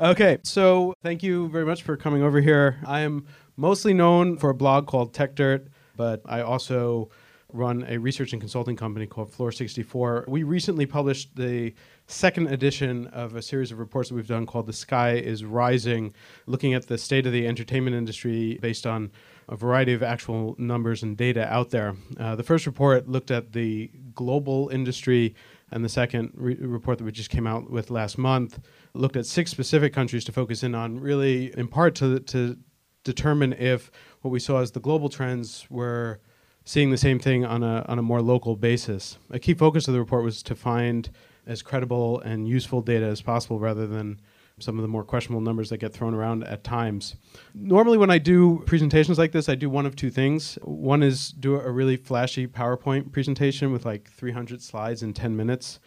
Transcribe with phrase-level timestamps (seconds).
[0.00, 2.78] Okay, so thank you very much for coming over here.
[2.86, 3.26] I am
[3.58, 7.10] mostly known for a blog called Techdirt, but I also
[7.52, 10.24] run a research and consulting company called Floor 64.
[10.26, 11.74] We recently published the
[12.10, 16.12] second edition of a series of reports that we've done called The Sky is Rising,
[16.46, 19.12] looking at the state of the entertainment industry based on
[19.48, 21.94] a variety of actual numbers and data out there.
[22.18, 25.34] Uh, the first report looked at the global industry,
[25.70, 28.58] and the second re- report that we just came out with last month
[28.94, 32.56] looked at six specific countries to focus in on, really in part to, to
[33.04, 33.90] determine if
[34.22, 36.20] what we saw as the global trends were
[36.64, 39.16] seeing the same thing on a, on a more local basis.
[39.30, 41.08] A key focus of the report was to find
[41.50, 44.20] as credible and useful data as possible rather than
[44.60, 47.16] some of the more questionable numbers that get thrown around at times.
[47.54, 50.58] Normally, when I do presentations like this, I do one of two things.
[50.62, 55.80] One is do a really flashy PowerPoint presentation with like 300 slides in 10 minutes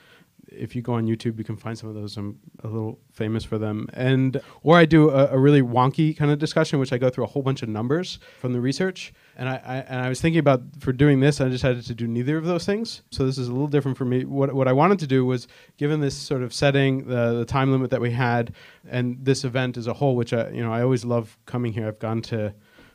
[0.56, 2.18] if you go on YouTube, you can find some of those.
[2.18, 3.88] I'm a little famous for them.
[3.94, 7.24] And or I do a, a, really wonky kind of discussion, which I go through
[7.24, 9.14] a whole bunch of numbers from the research.
[9.36, 12.08] And I, I, and I was thinking about for doing this, I decided to do
[12.08, 13.02] neither of those things.
[13.12, 14.26] So this is a little different for me.
[14.26, 17.72] What what I wanted to do was, given this sort of setting, the the time
[17.72, 18.54] limit that we had,
[18.90, 21.88] and this event as a whole, which I you know I always love coming here.
[21.88, 22.54] I've gone to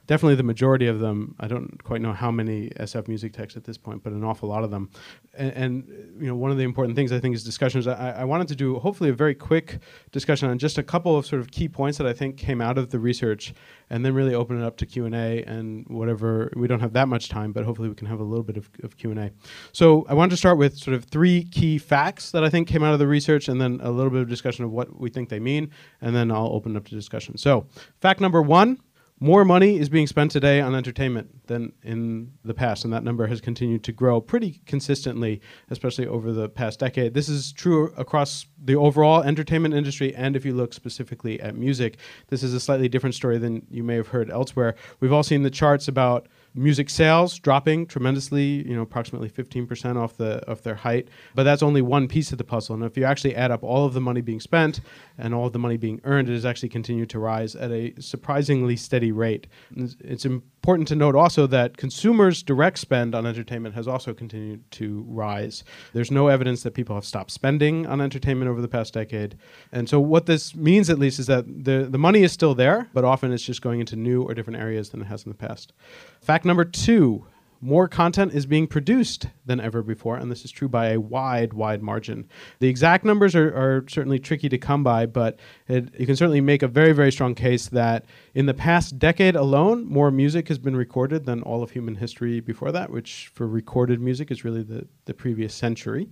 [0.08, 1.36] definitely the majority of them.
[1.38, 4.64] I don't quite know how many SF MusicTechs at this point, but an awful lot
[4.64, 4.90] of them.
[5.34, 7.86] And, and you know, one of the important things I think is discussions.
[7.86, 11.26] I, I, wanted to do hopefully a very quick discussion on just a couple of
[11.26, 13.52] sort of key points that I think came out of the research,
[13.90, 16.50] and then really open it up to Q and A and whatever.
[16.56, 18.70] We don't have that much time, but hopefully we can have a little bit of,
[18.82, 19.30] of Q and A.
[19.72, 22.82] So I wanted to start with sort of three key facts that I think came
[22.82, 25.28] out of the research, and then a little bit of discussion of what we think
[25.28, 27.36] they mean, and then I'll open it up to discussion.
[27.36, 27.66] So
[28.00, 28.78] fact number one
[29.20, 33.26] more money is being spent today on entertainment than in the past, and that number
[33.26, 37.14] has continued to grow pretty consistently, especially over the past decade.
[37.14, 41.98] This is true across the overall entertainment industry, and if you look specifically at music,
[42.28, 44.76] this is a slightly different story than you may have heard elsewhere.
[45.00, 50.16] We've all seen the charts about music sales dropping tremendously, you know, approximately 15% off
[50.16, 51.08] the of their height.
[51.34, 52.74] But that's only one piece of the puzzle.
[52.74, 54.80] And if you actually add up all of the money being spent
[55.16, 57.94] and all of the money being earned, it has actually continued to rise at a
[58.00, 59.46] surprisingly steady rate.
[59.76, 60.26] It's
[60.58, 65.62] important to note also that consumers' direct spend on entertainment has also continued to rise.
[65.92, 69.38] There's no evidence that people have stopped spending on entertainment over the past decade.
[69.70, 72.88] And so what this means at least is that the the money is still there,
[72.92, 75.38] but often it's just going into new or different areas than it has in the
[75.38, 75.72] past.
[76.20, 77.24] Fact number two
[77.60, 81.52] more content is being produced than ever before, and this is true by a wide,
[81.52, 82.28] wide margin.
[82.60, 86.40] The exact numbers are, are certainly tricky to come by, but it, you can certainly
[86.40, 88.04] make a very, very strong case that
[88.34, 92.40] in the past decade alone, more music has been recorded than all of human history
[92.40, 96.08] before that, which for recorded music is really the, the previous century.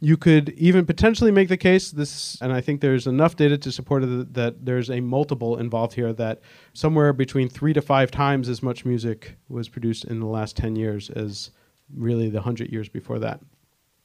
[0.00, 3.72] You could even potentially make the case this, and I think there's enough data to
[3.72, 6.40] support it that there's a multiple involved here that
[6.72, 10.76] somewhere between three to five times as much music was produced in the last 10
[10.76, 11.50] years as
[11.94, 13.40] really the 100 years before that.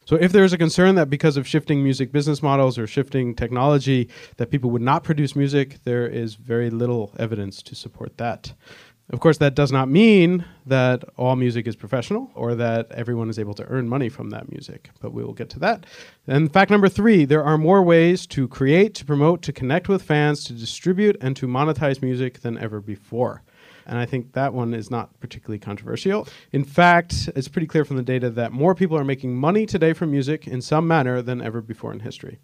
[0.06, 4.10] So if there's a concern that because of shifting music business models or shifting technology
[4.38, 8.54] that people would not produce music, there is very little evidence to support that.
[9.12, 13.38] Of course, that does not mean that all music is professional or that everyone is
[13.38, 15.86] able to earn money from that music, but we will get to that.
[16.28, 20.02] And fact number three there are more ways to create, to promote, to connect with
[20.02, 23.44] fans, to distribute, and to monetize music than ever before.
[23.86, 26.28] And I think that one is not particularly controversial.
[26.52, 29.94] In fact, it's pretty clear from the data that more people are making money today
[29.94, 32.40] from music in some manner than ever before in history.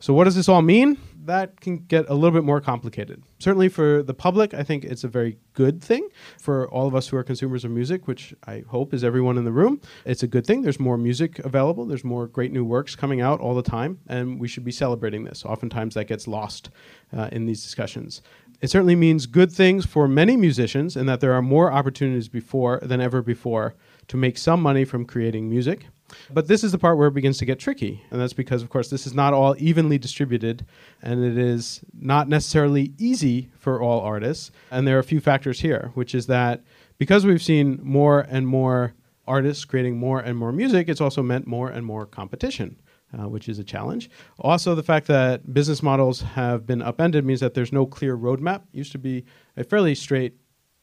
[0.00, 0.96] So, what does this all mean?
[1.24, 3.20] That can get a little bit more complicated.
[3.40, 6.08] Certainly, for the public, I think it's a very good thing.
[6.40, 9.44] For all of us who are consumers of music, which I hope is everyone in
[9.44, 10.62] the room, it's a good thing.
[10.62, 14.38] There's more music available, there's more great new works coming out all the time, and
[14.38, 15.44] we should be celebrating this.
[15.44, 16.70] Oftentimes, that gets lost
[17.16, 18.22] uh, in these discussions.
[18.60, 22.80] It certainly means good things for many musicians, in that there are more opportunities before
[22.82, 23.74] than ever before
[24.08, 25.86] to make some money from creating music.
[26.32, 28.02] But this is the part where it begins to get tricky.
[28.10, 30.64] And that's because, of course, this is not all evenly distributed
[31.02, 34.50] and it is not necessarily easy for all artists.
[34.70, 36.62] And there are a few factors here, which is that
[36.96, 38.94] because we've seen more and more
[39.26, 42.76] artists creating more and more music, it's also meant more and more competition.
[43.18, 44.10] Uh, which is a challenge.
[44.40, 48.64] Also, the fact that business models have been upended means that there's no clear roadmap.
[48.70, 49.24] Used to be
[49.56, 50.34] a fairly straight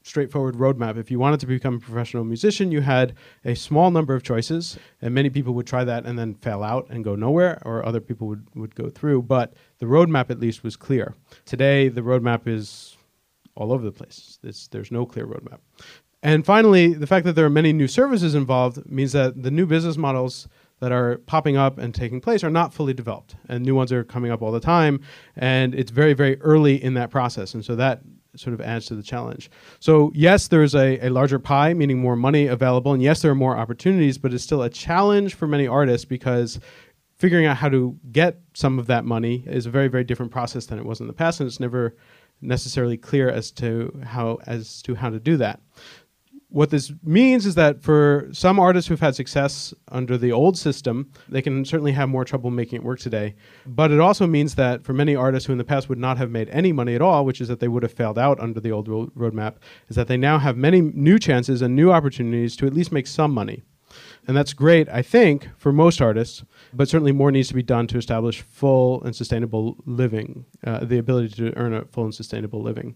[0.02, 0.98] straightforward roadmap.
[0.98, 3.14] If you wanted to become a professional musician, you had
[3.44, 6.88] a small number of choices, and many people would try that and then fail out
[6.90, 9.24] and go nowhere, or other people would, would go through.
[9.24, 11.16] But the roadmap at least was clear.
[11.46, 12.98] Today, the roadmap is
[13.56, 14.40] all over the place.
[14.44, 15.60] It's, there's no clear roadmap.
[16.22, 19.66] And finally, the fact that there are many new services involved means that the new
[19.66, 20.48] business models
[20.80, 24.04] that are popping up and taking place are not fully developed, and new ones are
[24.04, 25.00] coming up all the time,
[25.36, 28.02] and it's very very early in that process, and so that
[28.36, 29.50] sort of adds to the challenge.
[29.80, 33.36] So yes, there's a, a larger pie, meaning more money available, and yes, there are
[33.36, 36.60] more opportunities, but it's still a challenge for many artists because
[37.18, 40.66] figuring out how to get some of that money is a very very different process
[40.66, 41.96] than it was in the past, and it's never
[42.42, 45.62] necessarily clear as to how as to how to do that
[46.56, 51.12] what this means is that for some artists who've had success under the old system,
[51.28, 53.36] they can certainly have more trouble making it work today.
[53.66, 56.32] But it also means that for many artists who in the past would not have
[56.32, 58.72] made any money at all, which is that they would have failed out under the
[58.72, 59.56] old ro- roadmap,
[59.90, 63.08] is that they now have many new chances and new opportunities to at least make
[63.08, 63.64] some money.
[64.26, 67.86] And that's great, I think, for most artists, but certainly more needs to be done
[67.88, 72.62] to establish full and sustainable living, uh, the ability to earn a full and sustainable
[72.62, 72.96] living.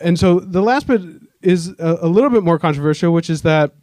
[0.00, 1.00] And so the last bit
[1.42, 3.74] is a, a little bit more controversial, which is that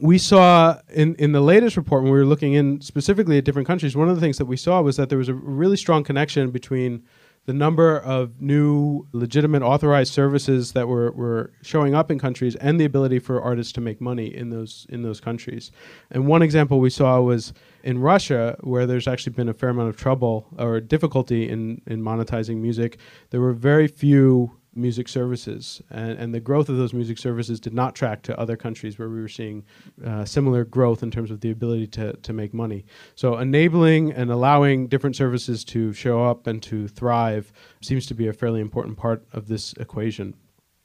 [0.00, 3.66] we saw in, in the latest report when we were looking in specifically at different
[3.66, 6.04] countries, one of the things that we saw was that there was a really strong
[6.04, 7.02] connection between
[7.46, 12.78] the number of new legitimate authorized services that were, were showing up in countries and
[12.78, 15.72] the ability for artists to make money in those in those countries.
[16.10, 19.88] And one example we saw was in Russia, where there's actually been a fair amount
[19.88, 22.98] of trouble or difficulty in, in monetizing music.
[23.30, 27.74] There were very few music services, and, and, the growth of those music services did
[27.74, 29.64] not track to other countries where we were seeing
[30.04, 32.84] uh, similar growth in terms of the ability to, to make money.
[33.14, 37.52] So, enabling and allowing different services to show up and to thrive
[37.82, 40.34] seems to be a fairly important part of this equation.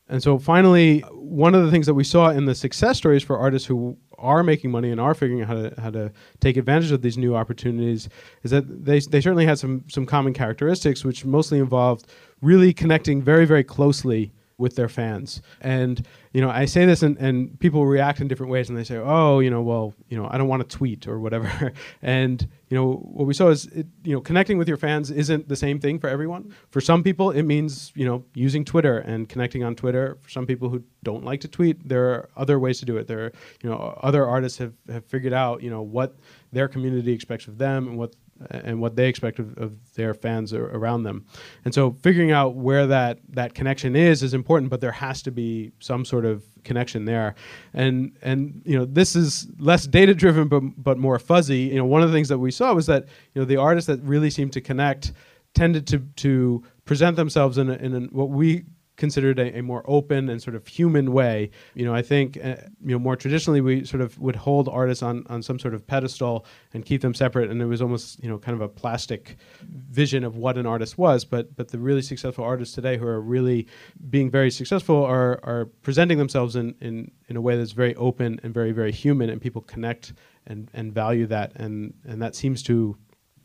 [0.10, 3.38] And so, finally, one of the things that we saw in the success stories for
[3.38, 6.92] artists who are making money and are figuring out how to, how to take advantage
[6.92, 8.10] of these new opportunities
[8.44, 12.08] is that they, they certainly had some, some common characteristics, which mostly involved
[12.42, 15.42] really connecting very, very closely with their fans.
[15.62, 18.84] And you know, I say this and, and people react in different ways and they
[18.84, 21.72] say, oh, you know, well, you know, I don't want to tweet or whatever.
[22.02, 25.48] and, you know, what we saw is, it, you know, connecting with your fans isn't
[25.48, 26.52] the same thing for everyone.
[26.72, 30.18] For some people, it means, you know, using Twitter and connecting on Twitter.
[30.22, 33.06] For some people who don't like to tweet, there are other ways to do it.
[33.06, 36.16] There are, you know, other artists have, have figured out, you know, what
[36.52, 38.16] their community expects of them and what
[38.50, 41.26] and what they expect of, of their fans around them.
[41.66, 45.32] And so figuring out where that that connection is is important, but there has to
[45.32, 47.36] be some sort of connection there.
[47.74, 51.60] And and you know this is less data driven, but but more fuzzy.
[51.60, 53.88] You know one of the things that we saw was that you know the artists
[53.88, 55.14] that really seemed to connect
[55.54, 59.84] tended to to present themselves in a, in a, what we considered a, a, more
[59.88, 61.50] open and sort of human way.
[61.74, 65.02] You know, I think uh, you know more traditionally we sort of would hold artists
[65.02, 68.30] on on some sort of pedestal and keep them separate, and it was almost you
[68.30, 71.26] know kind of a plastic vision of what an artist was.
[71.26, 73.68] But but the really successful artists today who are really
[74.10, 78.40] being very successful are are presenting themselves in in in a way that's very open
[78.44, 80.14] and very very human, and people connect
[80.46, 82.96] and and value that, and and that seems to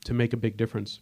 [0.04, 1.00] to make a big difference.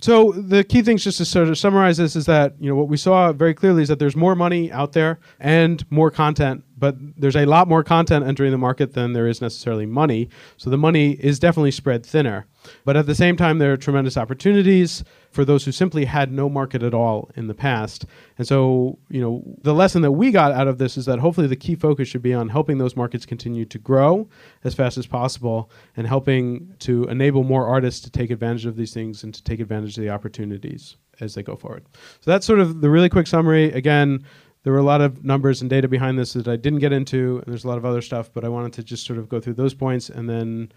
[0.00, 2.88] So the key things, just to sort of summarize this, is that you know what
[2.88, 6.96] we saw very clearly is that there's more money out there and more content but
[7.16, 10.28] there's a lot more content entering the market than there is necessarily money.
[10.56, 12.46] So the money is definitely spread thinner.
[12.84, 16.48] But at the same time, there are tremendous opportunities for those who simply had no
[16.48, 18.04] market at all in the past.
[18.36, 21.46] And so, you know, the lesson that we got out of this is that hopefully
[21.46, 24.28] the key focus should be on helping those markets continue to grow
[24.64, 28.92] as fast as possible and helping to enable more artists to take advantage of these
[28.92, 31.84] things and to take advantage of the opportunities as they go forward.
[32.20, 33.70] So that's sort of the really quick summary.
[33.72, 34.24] Again,
[34.62, 37.38] there were a lot of numbers and data behind this that I didn't get into,
[37.38, 39.40] and there's a lot of other stuff, but I wanted to just sort of go
[39.40, 40.72] through those points and then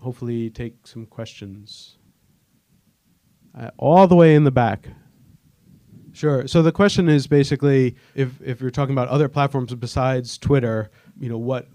[0.00, 1.98] hopefully take some questions.
[3.58, 4.88] Uh, all the way in the back.
[6.12, 6.46] Sure.
[6.46, 11.28] So the question is basically, if if you're talking about other platforms besides Twitter, you
[11.28, 11.68] know, what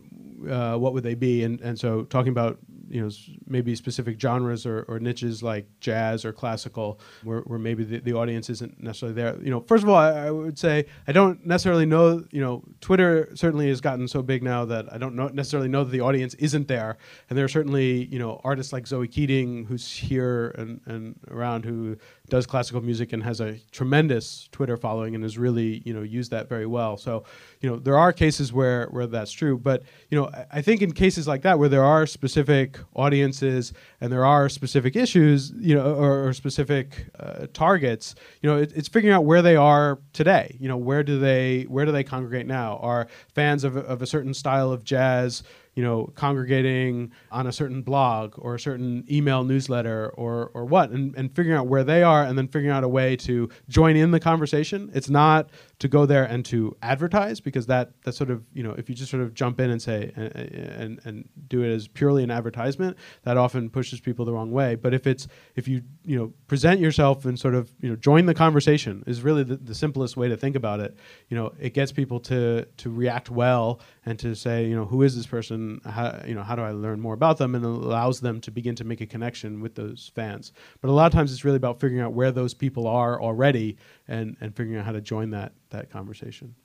[0.49, 1.43] uh, what would they be?
[1.43, 2.59] And and so talking about
[2.95, 3.09] you know
[3.45, 8.13] maybe specific genres or, or niches like jazz or classical where, where maybe the, the
[8.13, 9.37] audience isn't necessarily there.
[9.41, 12.63] You know first of all I, I, would say i don't necessarily know you know
[12.79, 15.99] twitter certainly has gotten so big now that i don't know, necessarily know that the
[15.99, 16.97] audience isn't there.
[17.29, 21.65] And there are certainly you know artists like zoe keating who's here and, and around
[21.65, 21.97] who
[22.29, 26.31] does classical music and has a tremendous twitter following and has really you know used
[26.31, 26.95] that very well.
[26.95, 27.25] So
[27.59, 29.57] you know there are cases where where that's true.
[29.57, 33.73] But you know I, I think in cases like that where there are specific audiences
[34.01, 38.71] and there are specific issues, you know, or, or specific uh, targets, you know, it,
[38.75, 40.55] it's figuring out where they are today.
[40.59, 42.77] You know, where do they where do they congregate now?
[42.77, 45.43] Are fans of, of a certain style of jazz
[45.75, 50.91] you know, congregating on a certain blog or a certain email newsletter or or what,
[50.91, 53.95] and, and figuring out where they are, and then figuring out a way to join
[53.95, 54.89] in the conversation.
[54.93, 58.71] It's not to go there and to advertise because that that sort of you know
[58.77, 61.87] if you just sort of jump in and say and, and and do it as
[61.87, 65.81] purely an advertisement that often pushes people the wrong way but if it's if you
[66.03, 69.57] you know present yourself and sort of you know join the conversation is really the,
[69.57, 70.97] the simplest way to think about it
[71.29, 75.01] you know it gets people to to react well and to say you know who
[75.01, 75.81] is this person?
[75.85, 77.55] How you know how do I learn more about them?
[77.55, 80.51] And it allows them to begin to make a connection with those fans.
[80.81, 83.77] But a lot of times it's really about figuring out where those people are already
[84.07, 86.55] and and figuring out how to join that that conversation.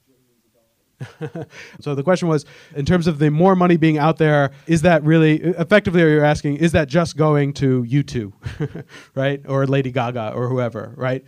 [1.80, 2.44] so the question was
[2.74, 6.56] in terms of the more money being out there is that really effectively you're asking
[6.56, 9.40] is that just going to U2 right?
[9.48, 11.24] Or Lady Gaga or whoever right?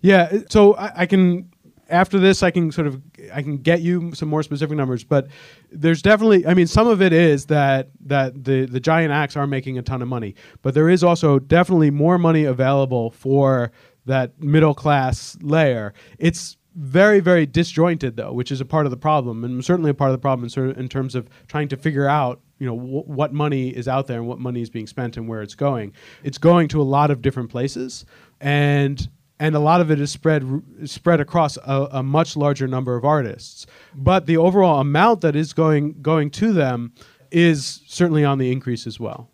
[0.00, 1.50] Yeah so I, I, can
[1.88, 3.00] after this I can sort of
[3.32, 5.28] I can get you some more specific numbers but
[5.70, 9.46] there's definitely I mean some of it is that that the the giant acts are
[9.46, 13.72] making a ton of money but there is also definitely more money available for
[14.06, 15.92] that middle class layer.
[16.18, 19.94] It's very, very disjointed though, which is a part of the problem, and certainly a
[19.94, 23.32] part of the problem in, in terms of trying to figure out, you know, what
[23.32, 25.92] money is out there and what money is being spent and where it's going.
[26.22, 28.04] It's going to a lot of different places,
[28.40, 29.06] and
[29.38, 33.04] and a lot of it is spread spread across a, a much larger number of
[33.04, 33.66] artists.
[33.94, 36.94] But the overall amount that is going going to them
[37.30, 39.30] is certainly on the increase as well.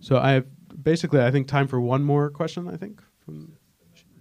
[0.00, 0.46] So I have
[0.82, 2.68] basically, I think, time for one more question.
[2.68, 3.00] I think.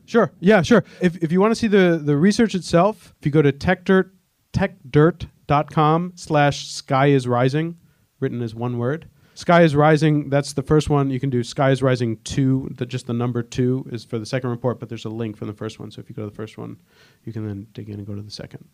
[0.06, 0.32] Sure.
[0.42, 0.84] Yeah, sure.
[1.00, 4.10] If, if you want to see the, the research itself, if you go to techdirt,
[4.52, 7.78] techdirt.com slash sky is rising,
[8.20, 9.08] written as one word.
[9.34, 11.10] Sky is Rising, that's the first one.
[11.10, 14.26] You can do Sky is Rising 2, the, just the number 2 is for the
[14.26, 15.90] second report, but there's a link from the first one.
[15.90, 16.78] So if you go to the first one,
[17.24, 18.68] you can then dig in and go to the second.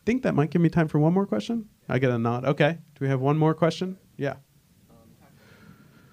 [0.00, 1.68] I think that might give me time for one more question.
[1.88, 2.44] I get a nod.
[2.44, 2.78] Okay.
[2.94, 3.98] Do we have one more question?
[4.16, 4.36] Yeah.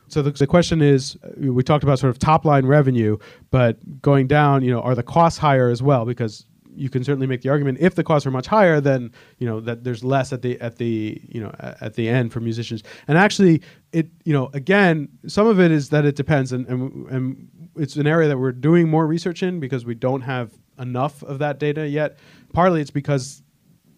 [0.08, 3.18] So the, the question is, we talked about sort of top line revenue,
[3.50, 6.06] but going down, you know, are the costs higher as well?
[6.06, 9.48] Because you can certainly make the argument if the costs are much higher, then you
[9.48, 12.84] know that there's less at the at the you know at the end for musicians.
[13.08, 17.08] And actually, it you know again, some of it is that it depends, and and,
[17.08, 21.24] and it's an area that we're doing more research in because we don't have enough
[21.24, 22.17] of that data yet.
[22.53, 23.44] Partly it's because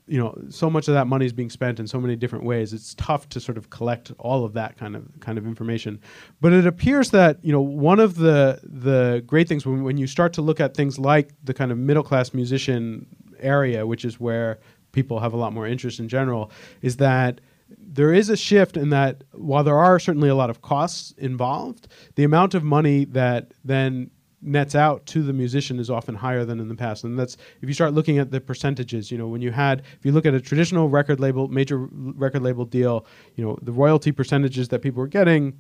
[0.08, 2.74] you know so much of that money is being spent in so many different ways
[2.74, 6.00] it's tough to sort of collect all of that kind of kind of information.
[6.42, 10.08] But it appears that you know one of the the great things when, when you
[10.08, 13.06] start to look at things like the kind of middle class musician
[13.40, 14.60] area which is where
[14.92, 18.90] people have a lot more interest in general is that there is a shift in
[18.90, 23.54] that while there are certainly a lot of costs involved the amount of money that
[23.64, 24.10] then
[24.42, 27.04] nets out to the musician is often higher than in the past.
[27.04, 30.06] And that's if you start looking at the percentages you know when you had if
[30.06, 34.12] you look at a traditional record label major record label deal you know the royalty
[34.12, 35.58] percentages that people were getting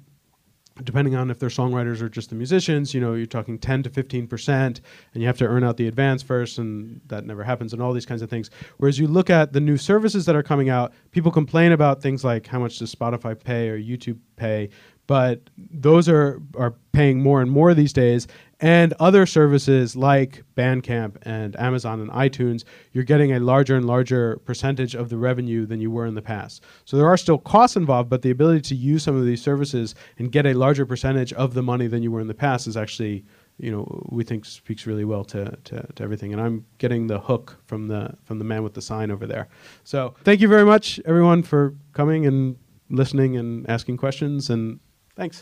[0.83, 3.89] depending on if they're songwriters or just the musicians you know you're talking 10 to
[3.89, 4.81] 15 percent
[5.13, 7.93] and you have to earn out the advance first and that never happens and all
[7.93, 8.51] these kinds of things.
[8.77, 12.23] Whereas you look at the new services that are coming out people complain about things
[12.23, 14.69] like how much does spotify pay or youtube pay
[15.07, 18.27] but those are are paying more and more these days
[18.59, 24.37] and other services like Bandcamp and Amazon and iTunes, you're getting a larger and larger
[24.45, 26.63] percentage of the revenue than you were in the past.
[26.85, 29.93] So there are still costs involved, but the ability to use some of these services
[30.17, 32.75] and get a larger percentage of the money than you were in the past is
[32.75, 33.25] actually,
[33.59, 36.33] you know, we think speaks really well to, to, to everything.
[36.33, 39.47] And I'm getting the hook from the from the man with the sign over there.
[39.83, 42.57] So thank you very much, everyone, for coming and
[42.89, 44.79] listening and asking questions and
[45.17, 45.41] Thanks.